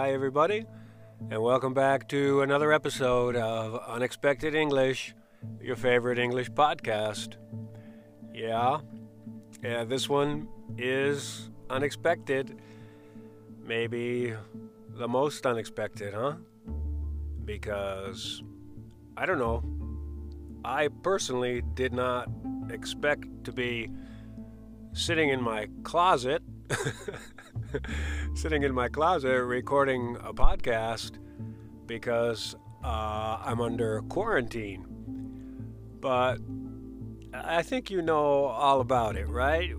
Hi, 0.00 0.14
everybody, 0.14 0.64
and 1.30 1.42
welcome 1.42 1.74
back 1.74 2.08
to 2.08 2.40
another 2.40 2.72
episode 2.72 3.36
of 3.36 3.74
Unexpected 3.86 4.54
English, 4.54 5.14
your 5.60 5.76
favorite 5.76 6.18
English 6.18 6.50
podcast. 6.52 7.36
Yeah, 8.32 8.78
yeah, 9.62 9.84
this 9.84 10.08
one 10.08 10.48
is 10.78 11.50
unexpected. 11.68 12.62
Maybe 13.62 14.32
the 14.88 15.06
most 15.06 15.44
unexpected, 15.44 16.14
huh? 16.14 16.36
Because, 17.44 18.42
I 19.18 19.26
don't 19.26 19.38
know, 19.38 19.62
I 20.64 20.88
personally 21.02 21.62
did 21.74 21.92
not 21.92 22.30
expect 22.70 23.26
to 23.44 23.52
be 23.52 23.90
sitting 24.94 25.28
in 25.28 25.42
my 25.42 25.68
closet 25.82 26.42
sitting 28.34 28.62
in 28.62 28.74
my 28.74 28.88
closet 28.88 29.44
recording 29.44 30.16
a 30.24 30.32
podcast 30.32 31.12
because 31.86 32.54
uh, 32.84 33.38
I'm 33.44 33.60
under 33.60 34.02
quarantine. 34.02 34.86
But 36.00 36.38
I 37.32 37.62
think 37.62 37.90
you 37.90 38.02
know 38.02 38.44
all 38.44 38.80
about 38.80 39.16
it, 39.16 39.28
right? 39.28 39.72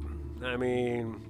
I 0.43 0.57
mean, 0.57 1.21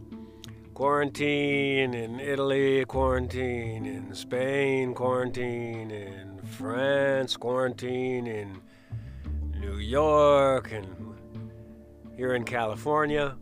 quarantine 0.74 1.94
in 1.94 2.20
Italy, 2.20 2.86
quarantine 2.86 3.86
in 3.86 4.14
Spain, 4.14 4.94
quarantine 4.94 5.92
in 5.92 6.42
France, 6.44 7.38
quarantine 7.38 8.28
in 8.28 8.62
New 9.60 9.78
York, 9.78 10.72
and 10.72 11.16
here 12.16 12.36
in 12.36 12.44
California. 12.44 13.36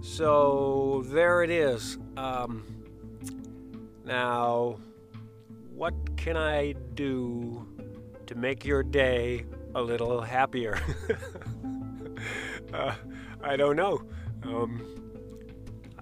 So 0.00 1.04
there 1.06 1.42
it 1.42 1.50
is. 1.50 1.98
Um, 2.16 2.64
now, 4.04 4.78
what 5.74 5.94
can 6.16 6.36
I 6.36 6.72
do 6.94 7.66
to 8.26 8.34
make 8.34 8.64
your 8.64 8.82
day 8.82 9.44
a 9.74 9.82
little 9.82 10.20
happier? 10.20 10.80
uh, 12.72 12.94
I 13.42 13.56
don't 13.56 13.76
know. 13.76 14.02
Um, 14.44 14.98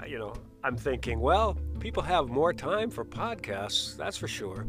you 0.07 0.19
know, 0.19 0.35
I'm 0.63 0.77
thinking, 0.77 1.21
well, 1.21 1.57
people 1.81 2.03
have 2.03 2.29
more 2.29 2.53
time 2.53 2.91
for 2.91 3.05
podcasts, 3.05 3.97
that's 3.97 4.17
for 4.17 4.29
sure. 4.29 4.67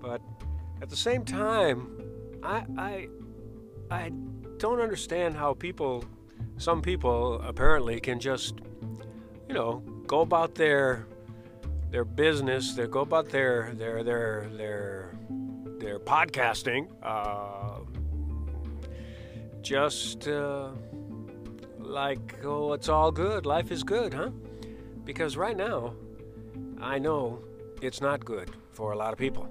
But 0.00 0.20
at 0.82 0.88
the 0.88 0.96
same 0.96 1.24
time, 1.24 1.98
I, 2.42 2.64
I, 2.76 3.08
I 3.90 4.12
don't 4.58 4.80
understand 4.80 5.36
how 5.36 5.54
people 5.54 6.04
some 6.56 6.82
people 6.82 7.40
apparently 7.42 8.00
can 8.00 8.20
just, 8.20 8.54
you 9.48 9.54
know, 9.54 9.82
go 10.06 10.20
about 10.20 10.54
their 10.54 11.06
their 11.90 12.04
business, 12.04 12.74
they 12.74 12.86
go 12.86 13.00
about 13.00 13.28
their 13.30 13.72
their 13.74 14.04
their 14.04 14.48
their 14.56 15.16
their 15.78 15.98
podcasting, 15.98 16.88
uh, 17.02 17.80
just 19.62 20.28
uh, 20.28 20.70
like 21.78 22.44
oh, 22.44 22.72
it's 22.72 22.88
all 22.88 23.10
good, 23.10 23.46
life 23.46 23.72
is 23.72 23.82
good, 23.82 24.14
huh? 24.14 24.30
Because 25.04 25.36
right 25.36 25.56
now, 25.56 25.94
I 26.80 26.98
know 26.98 27.40
it's 27.82 28.00
not 28.00 28.24
good 28.24 28.50
for 28.72 28.92
a 28.92 28.96
lot 28.96 29.12
of 29.12 29.18
people, 29.18 29.48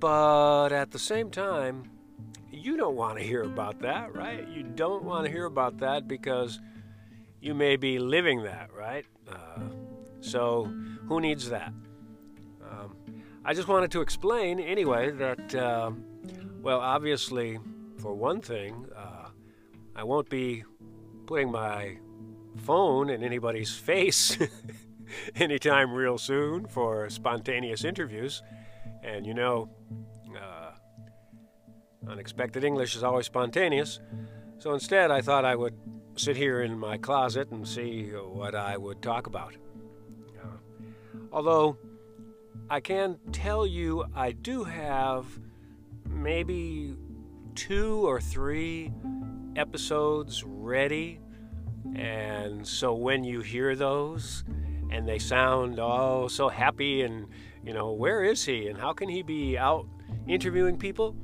but 0.00 0.72
at 0.72 0.90
the 0.90 0.98
same 0.98 1.30
time 1.30 1.95
you 2.56 2.76
don't 2.76 2.96
want 2.96 3.18
to 3.18 3.24
hear 3.24 3.42
about 3.42 3.80
that, 3.80 4.14
right? 4.14 4.46
You 4.48 4.62
don't 4.62 5.04
want 5.04 5.26
to 5.26 5.30
hear 5.30 5.44
about 5.44 5.78
that 5.78 6.08
because 6.08 6.58
you 7.40 7.54
may 7.54 7.76
be 7.76 7.98
living 7.98 8.42
that, 8.44 8.70
right? 8.72 9.04
Uh, 9.30 9.60
so, 10.20 10.64
who 11.06 11.20
needs 11.20 11.50
that? 11.50 11.72
Um, 12.68 12.96
I 13.44 13.52
just 13.52 13.68
wanted 13.68 13.90
to 13.92 14.00
explain, 14.00 14.58
anyway, 14.58 15.10
that, 15.12 15.54
uh, 15.54 15.92
well, 16.62 16.80
obviously, 16.80 17.58
for 17.98 18.14
one 18.14 18.40
thing, 18.40 18.86
uh, 18.96 19.28
I 19.94 20.02
won't 20.04 20.28
be 20.30 20.64
putting 21.26 21.50
my 21.50 21.98
phone 22.64 23.10
in 23.10 23.22
anybody's 23.22 23.74
face 23.74 24.38
anytime 25.36 25.92
real 25.92 26.16
soon 26.16 26.66
for 26.66 27.10
spontaneous 27.10 27.84
interviews. 27.84 28.42
And 29.02 29.26
you 29.26 29.34
know, 29.34 29.68
Unexpected 32.08 32.64
English 32.64 32.96
is 32.96 33.02
always 33.02 33.26
spontaneous, 33.26 34.00
so 34.58 34.74
instead 34.74 35.10
I 35.10 35.20
thought 35.20 35.44
I 35.44 35.56
would 35.56 35.74
sit 36.16 36.36
here 36.36 36.62
in 36.62 36.78
my 36.78 36.96
closet 36.96 37.50
and 37.50 37.66
see 37.66 38.04
what 38.10 38.54
I 38.54 38.76
would 38.76 39.02
talk 39.02 39.26
about. 39.26 39.54
Uh, 40.40 40.46
although, 41.32 41.76
I 42.70 42.80
can 42.80 43.18
tell 43.32 43.66
you 43.66 44.04
I 44.14 44.32
do 44.32 44.64
have 44.64 45.26
maybe 46.08 46.96
two 47.54 48.06
or 48.06 48.20
three 48.20 48.92
episodes 49.56 50.44
ready, 50.44 51.20
and 51.94 52.66
so 52.66 52.94
when 52.94 53.24
you 53.24 53.40
hear 53.40 53.76
those, 53.76 54.44
and 54.90 55.08
they 55.08 55.18
sound 55.18 55.78
oh 55.80 56.28
so 56.28 56.48
happy 56.48 57.02
and 57.02 57.26
you 57.64 57.72
know 57.72 57.92
where 57.92 58.22
is 58.22 58.44
he 58.44 58.68
and 58.68 58.78
how 58.78 58.92
can 58.92 59.08
he 59.08 59.22
be 59.22 59.58
out 59.58 59.86
interviewing 60.28 60.76
people 60.76 61.16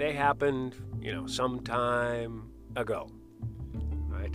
they 0.00 0.12
happened, 0.12 0.74
you 1.00 1.12
know, 1.12 1.26
some 1.26 1.60
time 1.60 2.50
ago, 2.74 3.10
right? 4.08 4.34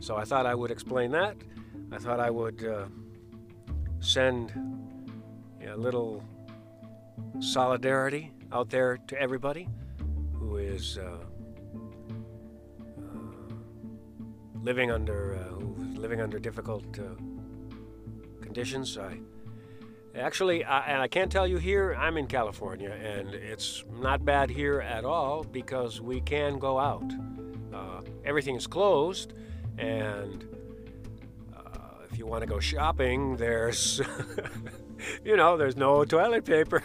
So 0.00 0.16
I 0.16 0.24
thought 0.24 0.46
I 0.46 0.54
would 0.54 0.70
explain 0.70 1.10
that. 1.10 1.36
I 1.90 1.98
thought 1.98 2.20
I 2.20 2.30
would 2.30 2.64
uh, 2.64 2.86
send 3.98 4.52
a 5.66 5.76
little 5.76 6.22
solidarity 7.40 8.30
out 8.52 8.70
there 8.70 8.98
to 9.08 9.20
everybody 9.20 9.68
who 10.34 10.58
is 10.58 10.98
uh, 10.98 11.18
uh, 12.98 13.54
living 14.62 14.92
under 14.92 15.34
uh, 15.34 15.54
who's 15.54 15.98
living 15.98 16.20
under 16.20 16.38
difficult 16.38 16.86
uh, 16.98 17.02
conditions. 18.40 18.96
I 18.98 19.18
Actually, 20.14 20.62
I, 20.64 20.80
and 20.88 21.00
I 21.00 21.08
can't 21.08 21.32
tell 21.32 21.46
you 21.46 21.56
here, 21.56 21.94
I'm 21.98 22.18
in 22.18 22.26
California, 22.26 22.90
and 22.90 23.30
it's 23.34 23.82
not 23.90 24.24
bad 24.24 24.50
here 24.50 24.80
at 24.80 25.06
all 25.06 25.42
because 25.42 26.02
we 26.02 26.20
can 26.20 26.58
go 26.58 26.78
out. 26.78 27.10
Uh, 27.72 28.02
everything 28.22 28.54
is 28.54 28.66
closed, 28.66 29.32
and 29.78 30.44
uh, 31.56 32.04
if 32.10 32.18
you 32.18 32.26
want 32.26 32.42
to 32.42 32.46
go 32.46 32.60
shopping, 32.60 33.36
there's, 33.38 34.02
you 35.24 35.34
know, 35.34 35.56
there's 35.56 35.78
no 35.78 36.04
toilet 36.04 36.44
paper. 36.44 36.82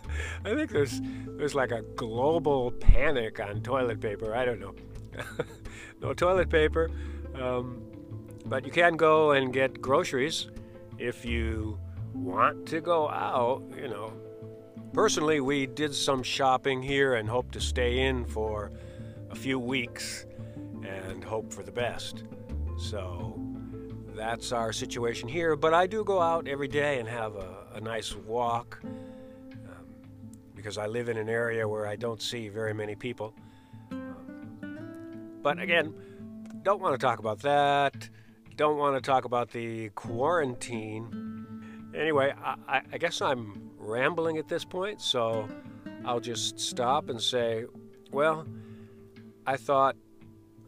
I 0.46 0.54
think 0.54 0.70
there's 0.70 1.02
there's 1.36 1.54
like 1.54 1.72
a 1.72 1.82
global 1.96 2.70
panic 2.70 3.40
on 3.40 3.60
toilet 3.60 4.00
paper. 4.00 4.34
I 4.34 4.46
don't 4.46 4.60
know. 4.60 4.74
no 6.00 6.14
toilet 6.14 6.48
paper, 6.48 6.90
um, 7.34 7.82
but 8.46 8.64
you 8.64 8.72
can 8.72 8.96
go 8.96 9.32
and 9.32 9.52
get 9.52 9.82
groceries 9.82 10.48
if 10.98 11.26
you 11.26 11.78
want 12.14 12.66
to 12.66 12.80
go 12.80 13.08
out, 13.08 13.62
you 13.76 13.88
know. 13.88 14.12
Personally, 14.92 15.40
we 15.40 15.66
did 15.66 15.94
some 15.94 16.22
shopping 16.22 16.82
here 16.82 17.14
and 17.14 17.28
hope 17.28 17.52
to 17.52 17.60
stay 17.60 18.00
in 18.00 18.24
for 18.24 18.72
a 19.30 19.36
few 19.36 19.58
weeks 19.58 20.26
and 20.84 21.22
hope 21.22 21.52
for 21.52 21.62
the 21.62 21.70
best. 21.70 22.24
So 22.76 23.40
that's 24.14 24.52
our 24.52 24.72
situation 24.72 25.28
here. 25.28 25.54
But 25.54 25.74
I 25.74 25.86
do 25.86 26.04
go 26.04 26.20
out 26.20 26.48
every 26.48 26.68
day 26.68 26.98
and 26.98 27.08
have 27.08 27.36
a, 27.36 27.66
a 27.74 27.80
nice 27.80 28.16
walk 28.16 28.80
um, 28.82 29.86
because 30.54 30.76
I 30.76 30.86
live 30.86 31.08
in 31.08 31.16
an 31.16 31.28
area 31.28 31.68
where 31.68 31.86
I 31.86 31.96
don't 31.96 32.20
see 32.20 32.48
very 32.48 32.74
many 32.74 32.96
people. 32.96 33.34
but 35.42 35.60
again, 35.60 35.94
don't 36.62 36.80
want 36.80 36.98
to 36.98 37.06
talk 37.06 37.20
about 37.20 37.40
that. 37.40 38.08
Don't 38.56 38.76
want 38.76 38.96
to 38.96 39.00
talk 39.00 39.24
about 39.24 39.50
the 39.50 39.88
quarantine 39.90 41.39
Anyway, 41.94 42.32
I, 42.68 42.82
I 42.92 42.98
guess 42.98 43.20
I'm 43.20 43.70
rambling 43.76 44.38
at 44.38 44.48
this 44.48 44.64
point, 44.64 45.00
so 45.00 45.48
I'll 46.04 46.20
just 46.20 46.60
stop 46.60 47.08
and 47.08 47.20
say, 47.20 47.64
well, 48.12 48.46
I 49.46 49.56
thought 49.56 49.96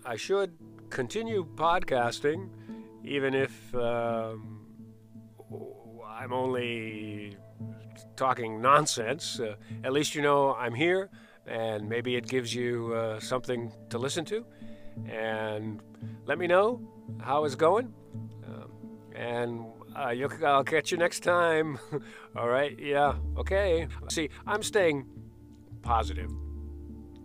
I 0.05 0.17
should 0.17 0.53
continue 0.91 1.47
podcasting, 1.55 2.49
even 3.05 3.35
if 3.35 3.75
um, 3.75 4.67
I'm 6.07 6.33
only 6.33 7.37
talking 8.17 8.61
nonsense. 8.61 9.41
Uh, 9.41 9.55
at 9.85 9.93
least 9.93 10.15
you 10.15 10.23
know 10.23 10.55
I'm 10.55 10.75
here, 10.75 11.11
and 11.47 11.89
maybe 11.89 12.17
it 12.17 12.27
gives 12.27 12.55
you 12.55 12.93
uh, 12.95 13.21
something 13.21 13.73
to 13.91 13.99
listen 13.99 14.25
to. 14.27 14.45
And 15.09 15.81
let 16.27 16.39
me 16.39 16.47
know 16.47 16.81
how 17.21 17.45
it's 17.45 17.55
going. 17.55 17.93
Um, 18.47 18.73
and 19.15 19.65
uh, 19.94 20.47
I'll 20.47 20.65
catch 20.65 20.91
you 20.93 20.99
next 20.99 21.21
time. 21.21 21.79
All 22.37 22.49
right, 22.49 22.79
yeah, 22.79 23.15
okay. 23.39 23.89
See, 24.09 24.31
I'm 24.47 24.62
staying 24.62 25.06
positive. 25.83 26.31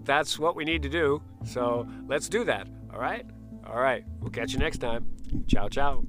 That's 0.03 0.39
what 0.39 0.55
we 0.55 0.63
need 0.63 0.83
to 0.83 0.89
do. 0.89 1.21
So 1.43 1.87
let's 2.07 2.29
do 2.29 2.43
that. 2.45 2.67
All 2.93 2.99
right? 2.99 3.25
All 3.65 3.79
right. 3.79 4.03
We'll 4.21 4.31
catch 4.31 4.53
you 4.53 4.59
next 4.59 4.77
time. 4.77 5.05
Ciao, 5.47 5.67
ciao. 5.67 6.05